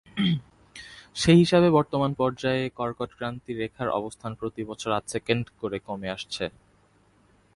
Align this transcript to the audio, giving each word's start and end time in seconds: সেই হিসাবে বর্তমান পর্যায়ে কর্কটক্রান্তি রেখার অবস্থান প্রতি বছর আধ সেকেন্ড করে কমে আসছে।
সেই 1.15 1.37
হিসাবে 1.37 1.67
বর্তমান 1.69 2.11
পর্যায়ে 2.13 2.63
কর্কটক্রান্তি 2.75 3.51
রেখার 3.53 3.89
অবস্থান 3.89 4.31
প্রতি 4.35 4.61
বছর 4.63 4.89
আধ 4.91 5.05
সেকেন্ড 5.07 5.45
করে 5.61 5.77
কমে 5.79 6.09
আসছে। 6.09 6.45